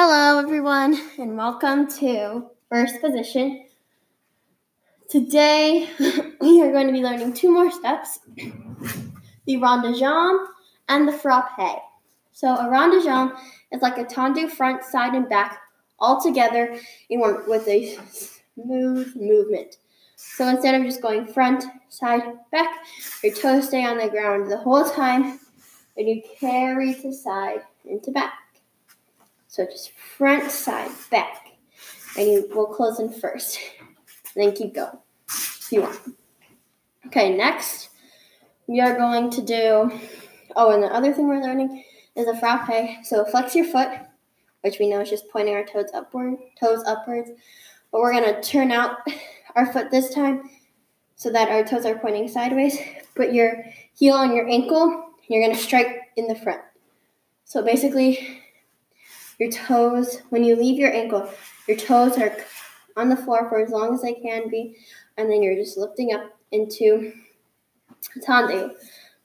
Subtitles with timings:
[0.00, 3.64] Hello, everyone, and welcome to First Position.
[5.10, 5.90] Today,
[6.40, 8.20] we are going to be learning two more steps
[9.44, 10.46] the rond de jambe
[10.88, 11.82] and the frappe.
[12.30, 13.36] So, a rond de jambe
[13.72, 15.58] is like a tendu front, side, and back
[15.98, 16.78] all together
[17.10, 17.98] in one with a
[18.54, 19.78] smooth movement.
[20.14, 22.22] So, instead of just going front, side,
[22.52, 22.72] back,
[23.24, 25.40] your toes stay on the ground the whole time,
[25.96, 28.34] and you carry to side and to back.
[29.58, 31.48] So just front, side, back.
[32.16, 33.58] And you will close in first.
[34.36, 35.98] Then keep going if you want.
[37.06, 37.88] Okay, next
[38.68, 39.90] we are going to do
[40.54, 41.82] oh and the other thing we're learning
[42.14, 43.04] is a frappe.
[43.04, 43.88] So flex your foot,
[44.60, 47.30] which we know is just pointing our toes upward toes upwards.
[47.90, 48.98] But we're gonna turn out
[49.56, 50.50] our foot this time
[51.16, 52.78] so that our toes are pointing sideways.
[53.16, 56.60] Put your heel on your ankle, and you're gonna strike in the front.
[57.44, 58.40] So basically
[59.38, 61.30] your toes, when you leave your ankle,
[61.66, 62.36] your toes are
[62.96, 64.76] on the floor for as long as they can be,
[65.16, 67.12] and then you're just lifting up into
[68.26, 68.72] tendu.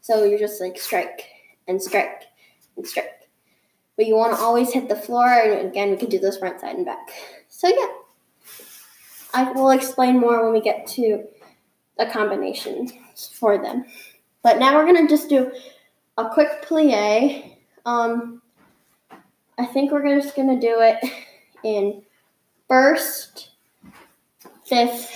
[0.01, 1.25] So you're just like strike
[1.67, 2.23] and strike
[2.77, 3.09] and strike.
[3.95, 6.59] But you want to always hit the floor, and again, we can do this front,
[6.59, 7.09] side, and back.
[7.47, 7.88] So yeah,
[9.33, 11.23] I will explain more when we get to
[11.97, 12.93] the combinations
[13.33, 13.85] for them.
[14.43, 15.51] But now we're gonna just do
[16.17, 17.55] a quick plie.
[17.85, 18.42] Um,
[19.57, 20.97] I think we're just going to do it
[21.63, 22.01] in
[22.67, 23.51] first,
[24.65, 25.11] fifth,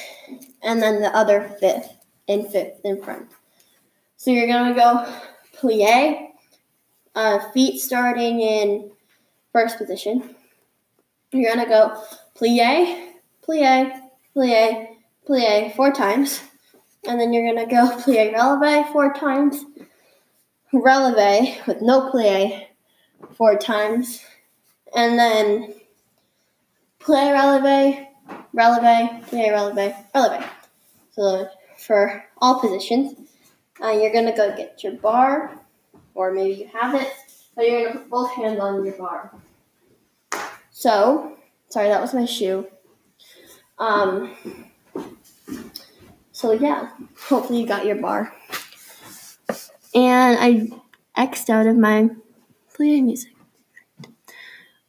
[0.61, 3.27] and then the other fifth and fifth in front.
[4.17, 5.11] So you're going to go
[5.59, 6.27] plie,
[7.15, 8.91] uh, feet starting in
[9.51, 10.35] first position.
[11.31, 12.03] You're going to go
[12.39, 13.09] plie,
[13.47, 14.01] plie,
[14.35, 14.87] plie,
[15.27, 16.41] plie four times.
[17.07, 19.63] And then you're going to go plie releve four times,
[20.73, 22.66] releve with no plie
[23.35, 24.23] four times,
[24.95, 25.73] and then
[26.99, 28.07] plie releve,
[28.53, 30.49] releve, plie releve, releve.
[31.11, 33.15] So for all positions,
[33.83, 35.59] uh, you're gonna go get your bar,
[36.13, 37.11] or maybe you have it,
[37.55, 39.33] but you're gonna put both hands on your bar.
[40.71, 41.37] So,
[41.69, 42.67] sorry, that was my shoe.
[43.79, 44.35] Um,
[46.31, 46.89] so yeah,
[47.27, 48.33] hopefully you got your bar.
[49.93, 50.69] And I
[51.15, 52.09] X'd out of my
[52.77, 53.33] plie music.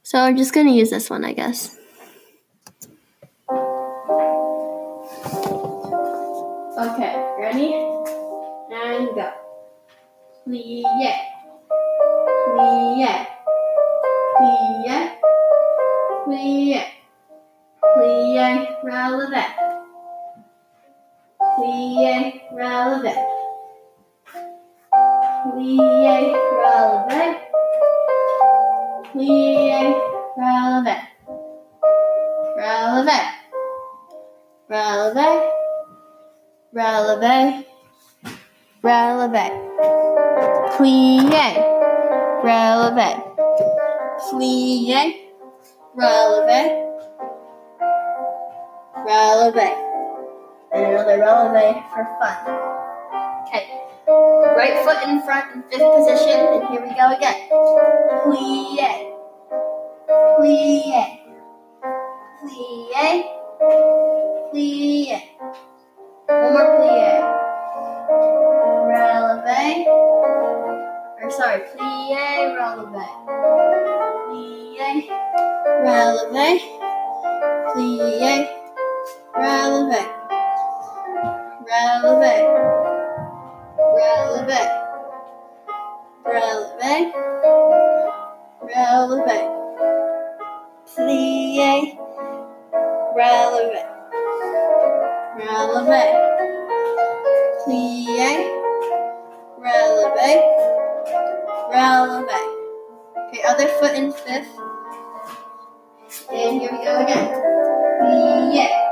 [0.03, 1.76] So I'm just to use this one, I guess.
[6.78, 7.75] Okay, ready?
[8.71, 9.32] And go.
[10.47, 10.84] Plie,
[12.47, 12.78] plie,
[16.26, 16.84] plie,
[18.84, 19.44] plie, plie, releve,
[21.59, 23.15] plie, releve,
[25.44, 26.48] plie,
[29.13, 29.95] plie,
[30.37, 30.97] releve,
[32.57, 33.21] releve,
[34.69, 35.29] releve,
[36.73, 37.65] releve,
[38.83, 39.45] releve,
[40.77, 41.51] plie,
[42.45, 43.11] releve,
[44.29, 45.29] plie,
[45.97, 46.61] releve,
[49.07, 49.69] releve,
[50.73, 52.37] and another releve for fun.
[53.49, 53.88] Okay.
[54.09, 57.49] Right foot in front in fifth position, and here we go again.
[58.25, 59.13] Plie,
[60.41, 61.19] plie,
[62.41, 63.23] plie,
[64.49, 65.23] plie.
[66.27, 67.21] One more plie.
[68.89, 69.87] Releve,
[71.23, 73.13] or sorry, plie, releve,
[74.25, 75.05] plie,
[75.85, 76.65] releve,
[77.75, 78.49] plie,
[79.37, 80.19] releve, releve
[81.69, 82.78] releve,
[83.99, 84.63] releve,
[86.25, 87.13] releve,
[90.95, 91.99] plie,
[93.17, 93.83] releve,
[95.37, 96.05] releve,
[97.65, 98.39] plie,
[99.59, 100.35] releve,
[101.73, 102.41] releve.
[103.29, 104.55] Okay, other foot in fifth.
[106.31, 107.29] And here we go again.
[108.01, 108.88] Plie,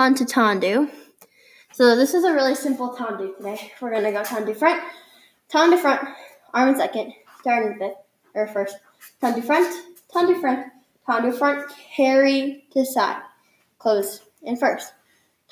[0.00, 0.90] on to tendu.
[1.72, 3.72] So this is a really simple tendu today.
[3.80, 4.82] We're going to go tendu front,
[5.52, 6.00] tendu front,
[6.54, 7.12] arm in second,
[7.44, 7.98] turn in fifth,
[8.34, 8.76] or first.
[9.22, 9.68] Tendu front,
[10.12, 10.66] tendu front,
[11.06, 13.20] tendu front, carry to side,
[13.78, 14.94] close in first.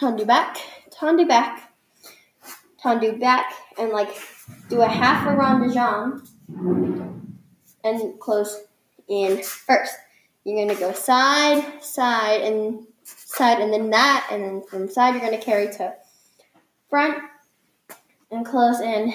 [0.00, 0.56] Tendu back,
[0.90, 1.74] tendu back,
[2.82, 4.16] tendu back, and like
[4.70, 6.26] do a half a rond de jambe
[7.84, 8.62] and close
[9.08, 9.94] in first.
[10.44, 15.24] You're gonna go side, side, and side, and then that, and then from side you're
[15.24, 15.94] gonna carry to
[16.88, 17.18] front
[18.30, 19.12] and close in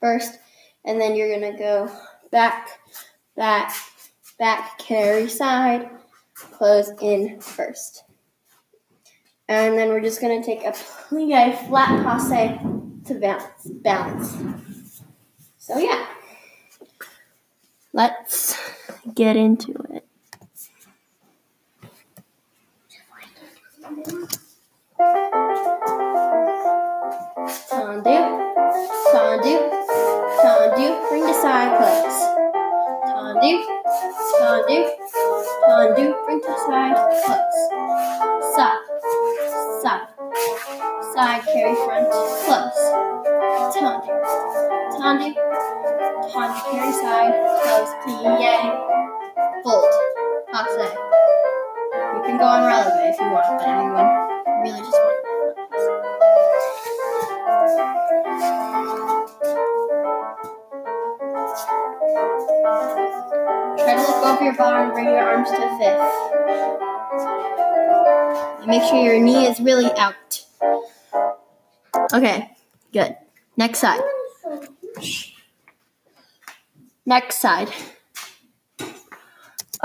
[0.00, 0.38] first,
[0.84, 1.90] and then you're gonna go
[2.30, 2.80] back,
[3.36, 3.74] back,
[4.38, 5.88] back, carry side,
[6.34, 8.04] close in first.
[9.48, 12.58] And then we're just gonna take a plie flat passe
[13.06, 13.66] to balance.
[13.66, 15.02] balance.
[15.58, 16.06] So yeah,
[17.92, 18.58] let's
[19.14, 19.83] get into it.
[34.54, 34.86] Tendu,
[35.66, 37.60] tendu, uh, bring to side close.
[38.54, 38.82] Side,
[39.82, 40.06] side,
[41.14, 42.10] side carry front
[42.46, 42.82] close.
[43.74, 43.92] Tendu,
[44.94, 45.30] tendu,
[46.30, 47.90] tendu carry side close.
[48.04, 48.70] Plie,
[49.64, 49.92] fold,
[50.52, 50.86] passe.
[52.14, 54.10] You can go on releve if you want, but everyone
[54.62, 55.03] really just
[64.24, 66.24] over your bar and bring your arms to fifth.
[68.60, 70.44] And make sure your knee is really out.
[72.12, 72.50] Okay,
[72.92, 73.16] good.
[73.56, 74.00] Next side.
[77.06, 77.68] Next side.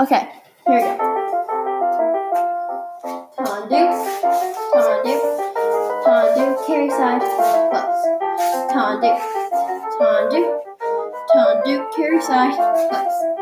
[0.00, 0.28] Okay,
[0.66, 0.96] here we go.
[3.36, 3.82] Tendu,
[4.72, 5.14] tendu,
[6.04, 7.24] tendu, carry side,
[7.70, 8.02] close.
[8.72, 9.12] Tendu,
[9.98, 10.42] tendu,
[11.28, 12.56] tendu, carry side,
[12.88, 13.39] close.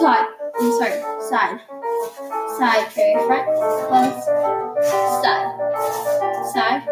[0.00, 0.26] Side,
[0.60, 1.60] I'm sorry, side.
[2.58, 3.46] Side, carry front,
[3.86, 4.24] close.
[5.22, 5.48] Side,
[6.52, 6.82] side,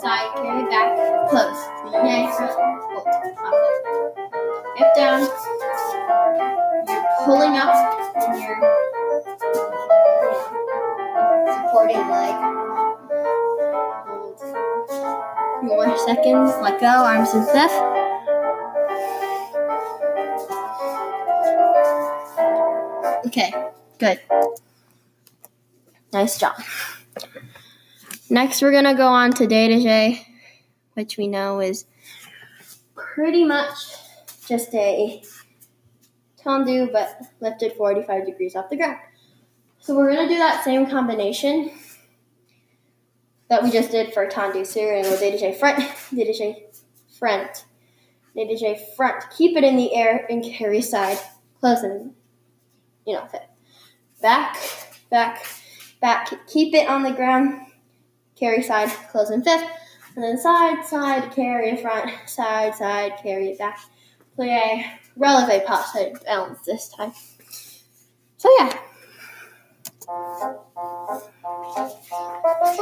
[0.00, 0.88] side, carry back,
[1.30, 1.60] close.
[2.04, 2.52] Yay, front,
[3.38, 3.72] hold.
[4.76, 5.20] Hip down.
[6.88, 7.74] You're pulling up
[8.16, 8.60] and you're
[11.54, 12.34] supporting leg.
[14.02, 14.32] Hold.
[15.62, 16.50] More seconds.
[16.60, 16.86] Let go.
[16.86, 17.91] Arms in fifth.
[24.02, 24.20] Good.
[26.12, 26.54] Nice job.
[28.28, 30.24] Next, we're gonna go on to dégagé,
[30.94, 31.84] which we know is
[32.94, 33.76] pretty much
[34.46, 35.22] just a
[36.44, 38.98] tendu but lifted 45 degrees off the ground.
[39.80, 41.70] So we're going to do that same combination
[43.48, 44.66] that we just did for tendu.
[44.66, 45.78] So you're going to go dégagé front,
[46.12, 46.56] dégagé
[47.18, 47.64] front,
[48.36, 49.24] dégagé front.
[49.36, 51.18] Keep it in the air and carry side,
[51.60, 52.14] close and,
[53.06, 53.42] you know, fit.
[54.22, 54.56] Back,
[55.10, 55.44] back,
[56.00, 56.32] back.
[56.46, 57.66] Keep it on the ground,
[58.36, 59.68] carry side, close and fifth.
[60.14, 63.80] And then side, side, carry front, side, side, carry it back.
[64.38, 64.84] Plie,
[65.18, 67.12] releve passe, balance this time.
[68.36, 68.78] So yeah.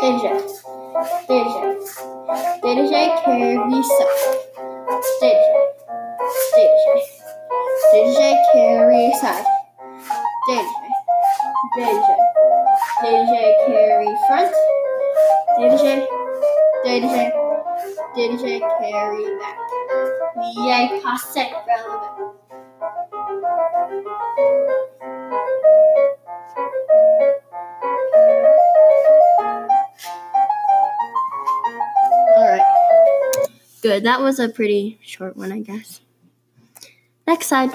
[0.01, 0.33] Dégagé,
[1.29, 1.79] dégagé,
[2.63, 4.07] dégagé, carry side.
[5.21, 5.57] Dégagé,
[6.55, 6.97] dégagé,
[7.93, 9.47] dégagé, carry side.
[11.77, 12.17] Dégagé,
[13.03, 13.33] DJ
[13.67, 14.55] carry front.
[15.59, 16.07] DJ.
[16.85, 17.33] DJ.
[18.15, 19.59] dégagé, carry back.
[20.35, 22.31] Plie, passe, releve.
[32.37, 32.63] All right.
[33.83, 34.05] Good.
[34.05, 36.01] That was a pretty short one, I guess.
[37.27, 37.71] Next side.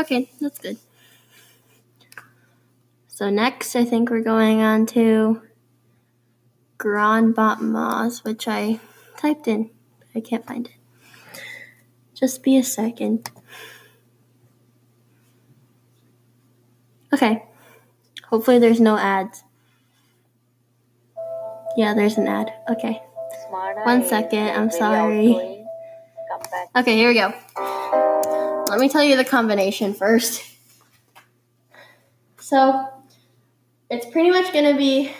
[0.00, 0.78] Okay, that's good.
[3.06, 5.42] So next, I think we're going on to
[6.78, 8.80] Grand Battements, which I
[9.18, 9.68] typed in.
[10.14, 10.72] I can't find it.
[12.14, 13.30] Just be a second.
[17.12, 17.44] Okay.
[18.28, 19.44] Hopefully there's no ads.
[21.76, 22.50] Yeah, there's an ad.
[22.70, 23.02] Okay.
[23.50, 24.48] One second.
[24.48, 25.62] I'm sorry.
[26.74, 27.34] Okay, here we go.
[28.70, 30.44] Let me tell you the combination first.
[32.38, 32.88] So,
[33.90, 35.10] it's pretty much going to be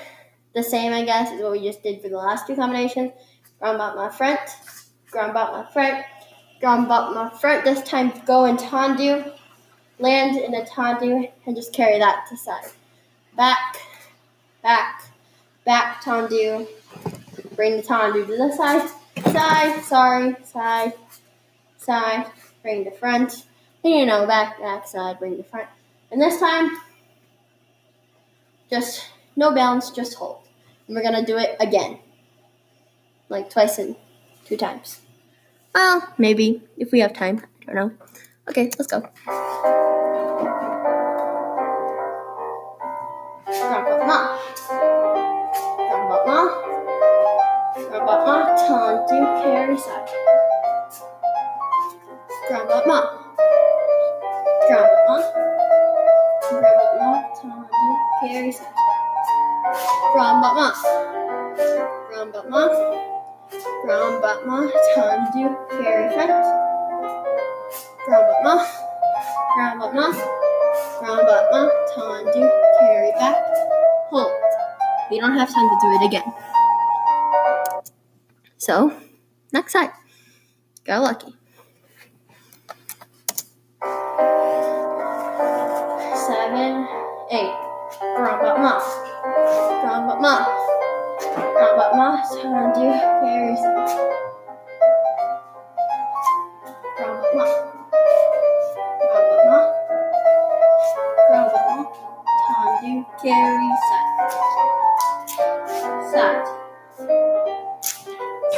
[0.55, 3.11] the same, I guess, as what we just did for the last two combinations.
[3.59, 4.39] Ground up my front,
[5.11, 6.05] ground up my front,
[6.61, 7.65] ground up my front.
[7.65, 9.33] This time, go in tendu,
[9.99, 12.71] land in a tendu, and just carry that to side.
[13.37, 13.79] Back,
[14.63, 15.03] back,
[15.65, 16.69] back tendu.
[17.57, 18.89] Bring the tendu to the side,
[19.33, 20.93] side, sorry, side,
[21.79, 22.27] side.
[22.63, 23.47] Bring the front.
[23.83, 25.69] You know, back, back, side, bring the front.
[26.11, 26.77] And this time,
[28.69, 30.43] just no balance, just hold.
[30.87, 31.99] And we're gonna do it again.
[33.29, 33.97] Like twice in
[34.45, 35.01] two times.
[35.75, 37.43] Well, maybe if we have time.
[37.69, 38.07] I don't know.
[38.49, 39.09] Okay, let's go.
[48.71, 50.30] Tendu carry side.
[52.51, 52.99] Grandma, ma.
[54.67, 55.17] Grandma,
[56.51, 58.75] grandma, tendu carry side.
[60.11, 60.51] Grandma,
[62.11, 62.67] grandma,
[63.87, 65.47] grandma, tendu
[65.79, 66.43] carry front.
[68.03, 68.55] Grandma,
[69.55, 69.87] grandma,
[70.99, 71.63] grandma,
[71.95, 72.43] tendu
[72.81, 73.39] carry back.
[74.11, 74.35] Hold.
[75.09, 76.35] We don't have time to do it again.
[78.59, 78.91] So,
[79.53, 79.95] next side.
[80.85, 81.40] Go lucky.
[103.23, 104.31] Carry side.
[106.11, 106.47] Side.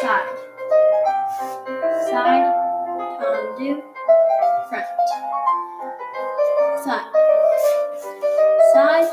[0.01, 0.29] Side.
[2.09, 2.47] Side.
[3.19, 3.83] Tendu.
[4.69, 4.87] Front.
[6.85, 7.11] Side.
[8.73, 9.11] Side.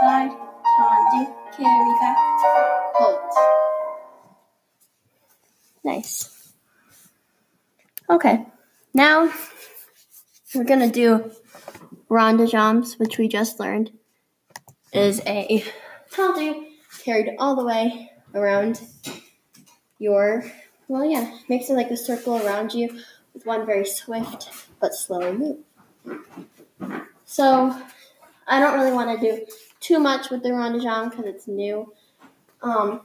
[0.00, 0.32] Side.
[0.78, 1.22] Tendu.
[1.56, 2.16] Carry back.
[2.96, 3.20] Hold.
[5.84, 6.54] Nice.
[8.08, 8.46] Okay.
[8.94, 9.30] Now
[10.54, 11.30] we're gonna do
[12.16, 13.90] rond de jambes, which we just learned
[14.90, 15.62] is a
[16.10, 16.64] tendu
[17.04, 18.80] carried all the way around
[19.98, 20.42] your
[20.88, 22.88] well yeah makes it like a circle around you
[23.34, 25.58] with one very swift but slow move.
[27.26, 27.76] So
[28.48, 29.46] i don't really want to do
[29.80, 31.92] too much with the rond de because it's new.
[32.62, 33.02] Um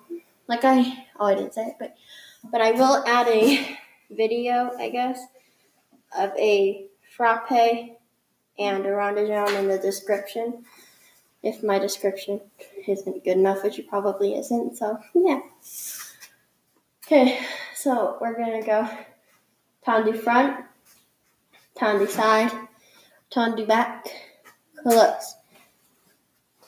[0.48, 1.96] like i oh i didn't say it but
[2.50, 3.78] but i will add a
[4.10, 5.20] video i guess
[6.18, 8.00] of a frappe
[8.60, 10.66] and a rond de jambe in the description
[11.44, 12.40] if my description
[12.88, 14.78] isn't good enough, which it probably isn't.
[14.78, 15.40] So, yeah.
[17.06, 17.40] Okay,
[17.76, 18.88] so we're gonna go
[19.86, 20.66] tendu front,
[21.76, 22.52] tendu side,
[23.32, 24.08] tendu back,
[24.82, 25.36] close.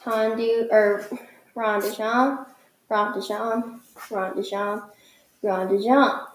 [0.04, 1.08] Tendu, or
[1.56, 2.46] rond de jambe,
[2.90, 3.80] rond de jambe,
[4.12, 4.82] rond de
[5.44, 6.28] rond de jambe.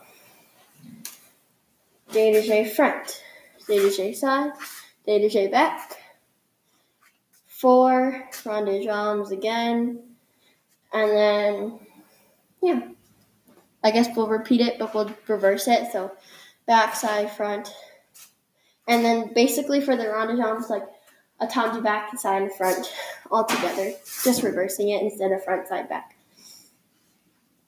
[2.10, 3.22] Dégagé front,
[3.68, 4.52] dégagé side,
[5.08, 5.96] dégagé back
[7.58, 10.00] four rond de jambes again,
[10.92, 11.80] and then
[12.62, 12.80] yeah,
[13.82, 15.90] I guess we'll repeat it, but we'll reverse it.
[15.90, 16.12] So
[16.66, 17.74] back, side, front,
[18.86, 20.84] and then basically for the rond de jambes, like
[21.40, 22.86] a tendu back, side, and front
[23.30, 26.16] all together, just reversing it instead of front, side, back.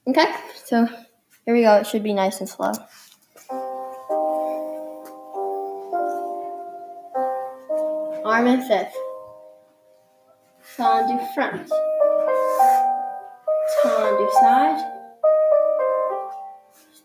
[0.07, 0.33] Okay,
[0.65, 0.87] so
[1.45, 1.75] here we go.
[1.77, 2.71] It should be nice and slow.
[8.31, 8.95] Arm in fifth
[10.77, 11.69] tendu front,
[13.83, 14.81] tendu side,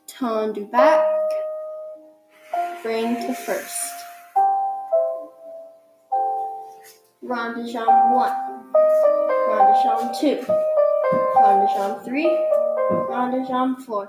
[0.06, 1.02] tendu back,
[2.85, 3.95] bring to first.
[7.23, 8.30] Rond de jambe 1,
[9.49, 10.47] rond de jambe 2,
[11.40, 12.30] rond de jambe 3,
[13.09, 14.09] rond de jambe 4.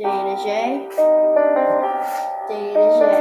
[0.00, 0.88] Dégagé,
[2.48, 3.12] Data J,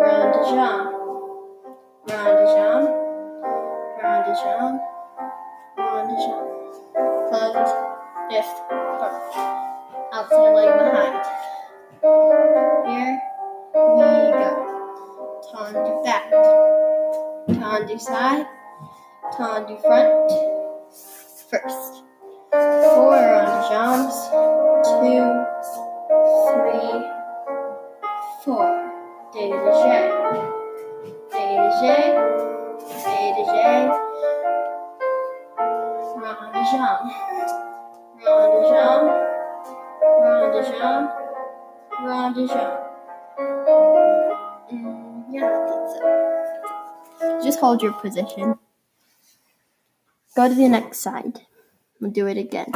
[0.00, 0.88] rond de jambe,
[2.08, 2.88] rond de jambe,
[4.00, 4.80] rond de jambe,
[5.76, 6.50] rond de jambe,
[7.28, 7.74] closed,
[8.30, 8.56] lift,
[9.02, 9.12] up,
[10.14, 11.20] outside leg behind.
[12.86, 13.14] Here
[13.76, 14.50] we go.
[15.52, 16.24] Tendu back,
[17.46, 18.46] tendu side,
[19.36, 20.32] tendu front,
[21.50, 21.92] first.
[22.52, 24.53] Four round jumps.
[25.04, 25.10] Two,
[26.48, 27.04] three,
[28.42, 28.64] four.
[29.34, 29.98] Dégagé.
[31.30, 31.96] Dégagé.
[33.04, 33.90] Dégagé.
[36.16, 37.10] Rond de jambe.
[38.24, 39.10] Ronde-jambe.
[40.22, 41.08] Rond de jambe.
[42.00, 42.78] Ronde-jambe.
[44.72, 47.44] Mm, yeah, that's it.
[47.44, 48.58] Just hold your position.
[50.34, 51.42] Go to the next side.
[52.00, 52.72] We'll do it again.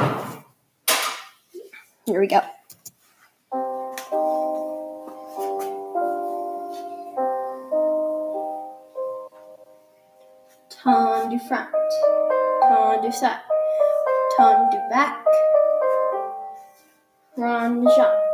[2.09, 2.41] Here we go.
[10.73, 11.69] Tendu front,
[12.65, 13.45] tendu side,
[14.39, 15.21] tendu back,
[17.37, 18.25] rond de jambe,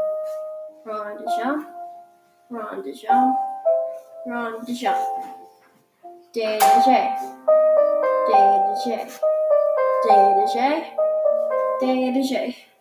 [0.86, 1.66] rond de jambe,
[2.52, 3.34] rond de jambe,
[4.24, 5.02] rond de jambe,
[6.32, 7.10] dégagé,
[8.28, 8.98] dégagé,
[10.06, 10.94] dégagé, dégagé, rond de jambe,
[11.82, 12.73] rond de jambe, run the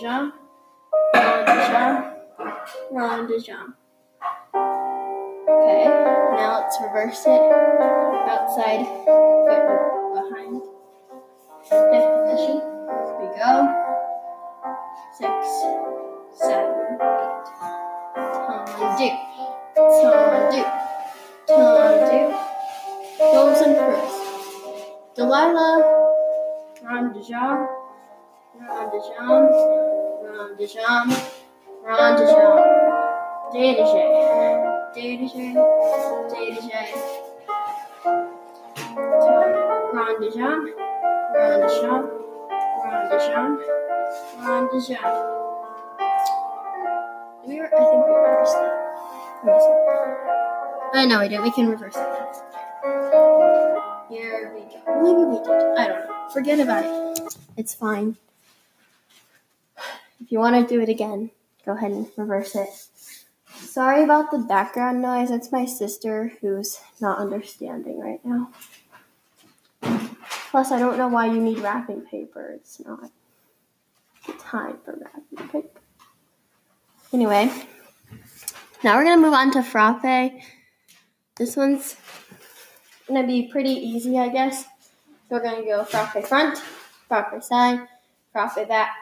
[0.00, 0.34] jump,
[2.90, 3.74] rond de jambe.
[5.46, 7.40] Okay, now let's reverse it.
[8.28, 9.64] Outside, foot
[10.14, 10.62] behind.
[11.62, 12.56] Fifth position.
[13.20, 13.52] We go.
[15.16, 15.32] Six,
[16.34, 17.46] seven, eight.
[18.76, 19.10] Tendu.
[19.76, 20.62] Tendu.
[21.48, 22.20] Tendu.
[23.18, 24.20] Goes and first.
[25.14, 26.03] Delilah.
[26.86, 27.68] Rond de jambe.
[28.68, 29.52] Rond de jambe.
[30.22, 31.14] Rond de jambe.
[31.86, 32.64] Rond de jambe.
[33.52, 34.04] Dégagé.
[34.94, 35.46] Dégagé.
[36.30, 36.82] Dégagé.
[39.94, 40.28] Ron de
[41.34, 42.08] Rond de jambe.
[42.82, 43.62] Rond de jambe.
[44.44, 45.34] Rond de jambe.
[47.44, 48.72] Did we, re- I think we reversed that.
[50.94, 51.44] Uh, no, we didn't.
[51.44, 52.08] We can reverse it.
[54.08, 54.78] Here we go.
[55.02, 55.78] Maybe we did.
[55.78, 56.13] I don't know.
[56.32, 57.20] Forget about it.
[57.56, 58.16] It's fine.
[60.20, 61.30] If you want to do it again,
[61.64, 62.68] go ahead and reverse it.
[63.54, 65.30] Sorry about the background noise.
[65.30, 68.50] It's my sister who's not understanding right now.
[70.50, 72.52] Plus, I don't know why you need wrapping paper.
[72.54, 73.10] It's not
[74.26, 75.80] the time for wrapping paper.
[77.12, 77.50] Anyway,
[78.82, 80.32] now we're going to move on to frappe.
[81.36, 81.96] This one's
[83.06, 84.64] going to be pretty easy, I guess.
[85.34, 86.58] We're going to go frappe front,
[87.08, 87.88] frappe side,
[88.30, 88.94] frappe back,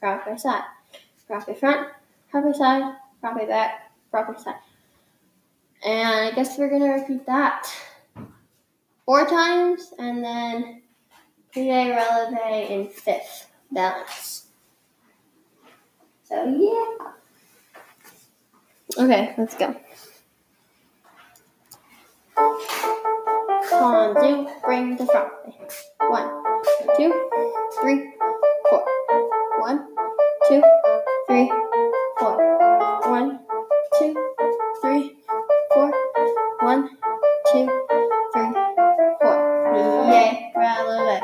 [0.00, 0.64] frappe side,
[1.24, 1.88] frappe front,
[2.32, 4.56] frappe side, frappe back, frappe side.
[5.86, 7.72] And I guess we're going to repeat that
[9.04, 10.82] four times and then
[11.54, 14.48] plie releve in fifth balance.
[16.24, 17.06] So yeah.
[19.04, 19.76] Okay, let's go.
[22.34, 25.57] Come on, do bring the front.
[26.08, 26.28] One,
[26.96, 27.12] two,
[27.80, 28.12] three,
[28.70, 28.84] four.
[29.60, 29.86] One,
[30.48, 30.62] two,
[31.26, 31.50] three,
[32.18, 32.36] four.
[33.10, 33.40] One,
[33.98, 34.14] two,
[34.80, 35.16] three,
[35.74, 35.90] four.
[36.62, 36.88] One,
[37.52, 37.66] two,
[38.32, 38.52] three,
[39.20, 39.36] four.
[39.72, 41.22] Releve.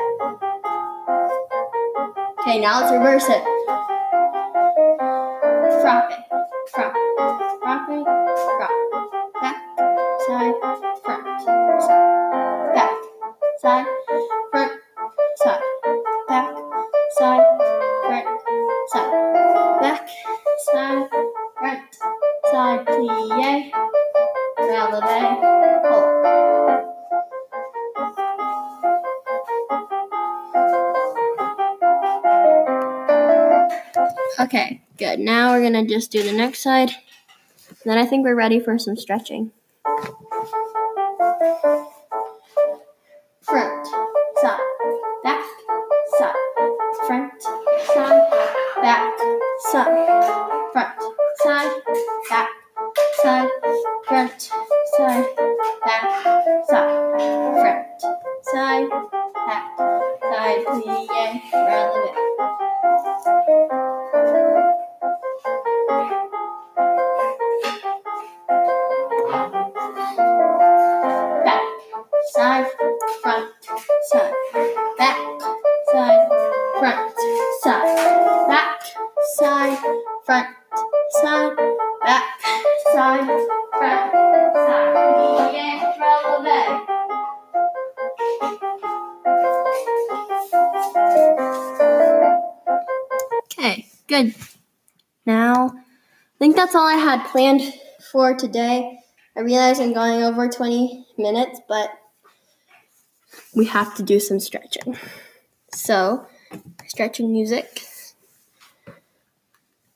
[2.39, 3.54] Okay, now let's reverse it.
[34.37, 35.19] Okay, good.
[35.19, 36.91] Now we're gonna just do the next side.
[37.85, 39.51] Then I think we're ready for some stretching.
[79.65, 79.77] Side,
[80.25, 80.47] front,
[81.21, 81.55] side,
[82.03, 82.23] back,
[82.93, 83.47] side,
[83.77, 84.11] front,
[84.53, 85.01] side.
[93.57, 94.35] Okay, good.
[95.25, 97.61] Now, I think that's all I had planned
[98.11, 98.99] for today.
[99.35, 101.89] I realize I'm going over 20 minutes, but
[103.55, 104.97] we have to do some stretching.
[105.73, 106.27] So,
[106.87, 107.81] stretching music.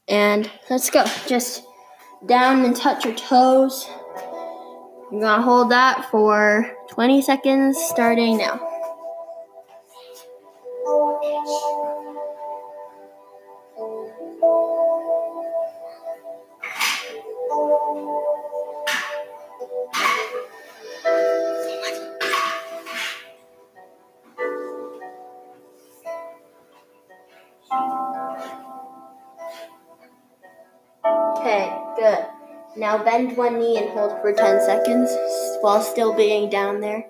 [0.09, 1.05] And let's go.
[1.27, 1.65] Just
[2.25, 3.87] down and touch your toes.
[5.11, 8.59] You're gonna hold that for 20 seconds starting now.
[32.89, 35.15] Now bend one knee and hold for 10 seconds
[35.61, 37.05] while still being down there.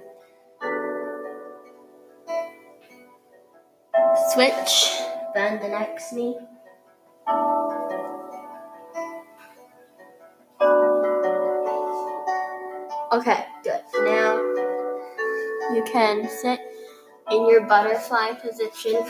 [4.34, 4.92] Switch,
[5.34, 6.36] bend the next knee.
[13.14, 13.82] Okay, good.
[14.04, 14.36] Now
[15.74, 16.60] you can sit
[17.32, 19.02] in your butterfly position.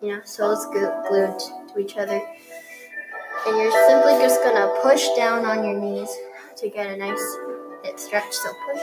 [0.00, 2.22] Yeah, so it's glued to each other.
[3.46, 6.14] And you're simply just gonna push down on your knees
[6.56, 7.36] to get a nice
[7.82, 8.32] hip stretch.
[8.32, 8.82] So push.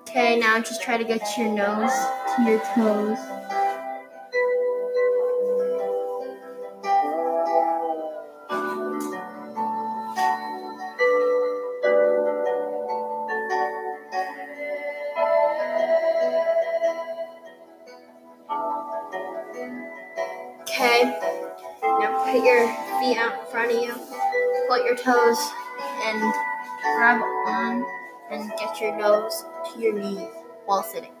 [0.00, 1.92] Okay, now just try to get your nose
[2.36, 3.41] to your toes.
[20.74, 21.04] Okay,
[21.82, 22.66] now put your
[22.98, 23.92] feet out in front of you,
[24.68, 25.38] point your toes,
[26.04, 26.32] and
[26.96, 27.84] grab on
[28.30, 30.26] and get your nose to your knee
[30.64, 31.12] while sitting.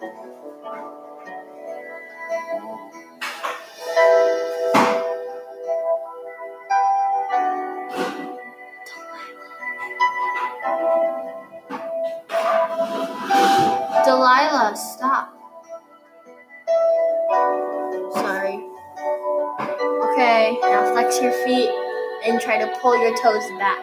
[22.32, 23.78] And try to pull your toes back.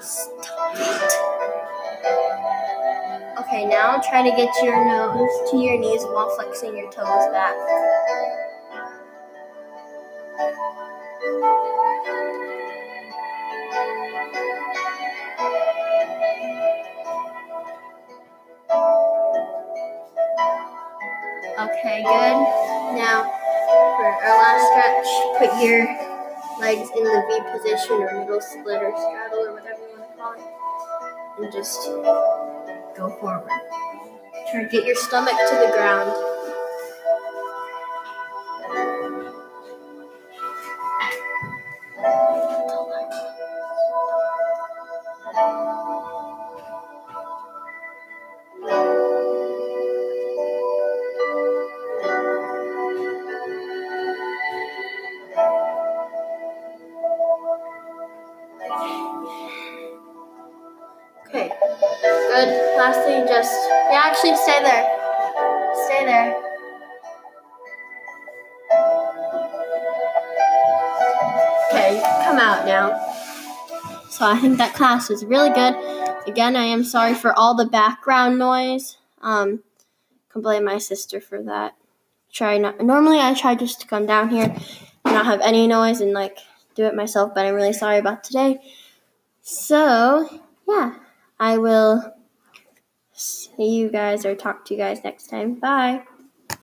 [0.00, 1.12] Stop it.
[3.40, 7.56] Okay, now try to get your nose to your knees while flexing your toes back.
[21.58, 22.36] Okay, good.
[22.96, 23.43] Now,
[23.96, 25.84] for our last stretch, put your
[26.60, 30.16] legs in the V position or middle split or straddle or whatever you want to
[30.16, 31.44] call it.
[31.44, 31.86] And just
[32.96, 33.50] go forward.
[34.50, 36.33] Try to get your stomach to the ground.
[63.06, 63.52] Lastly, just,
[63.90, 64.84] yeah, actually stay there.
[65.84, 66.34] Stay there.
[71.70, 72.98] Okay, come out now.
[74.08, 75.74] So I think that class was really good.
[76.26, 78.96] Again, I am sorry for all the background noise.
[79.20, 79.62] Um,
[80.30, 81.74] can blame my sister for that.
[82.32, 82.80] Try not.
[82.80, 84.56] Normally, I try just to come down here
[85.04, 86.38] not have any noise and like
[86.74, 88.60] do it myself, but I'm really sorry about today.
[89.42, 90.94] So yeah,
[91.38, 92.13] I will
[93.14, 95.54] see you guys or talk to you guys next time.
[95.54, 96.04] Bye.